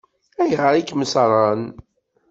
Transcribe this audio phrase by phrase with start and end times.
[0.41, 1.61] Ayɣer i kem-ṣṣṛen?